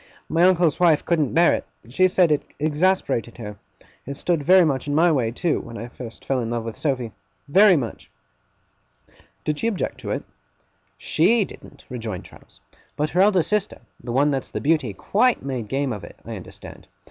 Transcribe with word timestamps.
My 0.29 0.45
uncle's 0.45 0.79
wife 0.79 1.05
couldn't 1.05 1.31
bear 1.35 1.53
it. 1.53 1.63
She 1.89 2.07
said 2.07 2.31
it 2.31 2.41
exasperated 2.59 3.37
her. 3.37 3.57
It 4.07 4.17
stood 4.17 4.41
very 4.41 4.65
much 4.65 4.87
in 4.87 4.95
my 4.95 5.11
way, 5.11 5.29
too, 5.29 5.59
when 5.61 5.77
I 5.77 5.89
first 5.89 6.25
fell 6.25 6.39
in 6.39 6.49
love 6.49 6.63
with 6.65 6.75
Sophy. 6.75 7.11
Very 7.47 7.75
much!' 7.75 8.09
'Did 9.43 9.59
she 9.59 9.67
object 9.67 9.99
to 9.99 10.09
it?' 10.09 10.23
'SHE 10.97 11.45
didn't,' 11.45 11.85
rejoined 11.87 12.25
Traddles; 12.25 12.59
'but 12.95 13.11
her 13.11 13.21
eldest 13.21 13.51
sister 13.51 13.79
the 14.03 14.11
one 14.11 14.31
that's 14.31 14.49
the 14.49 14.59
Beauty 14.59 14.91
quite 14.91 15.43
made 15.45 15.67
game 15.67 15.93
of 15.93 16.03
it, 16.03 16.15
I 16.25 16.35
understand. 16.35 16.87